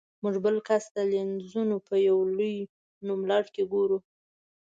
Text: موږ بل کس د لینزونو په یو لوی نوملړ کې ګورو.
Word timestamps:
موږ 0.23 0.35
بل 0.45 0.55
کس 0.67 0.83
د 0.95 0.97
لینزونو 1.11 1.77
په 1.87 1.95
یو 2.07 2.17
لوی 2.37 2.55
نوملړ 3.07 3.43
کې 3.53 3.63
ګورو. 3.73 3.97